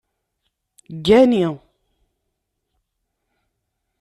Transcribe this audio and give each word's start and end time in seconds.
Gani. 1.05 1.45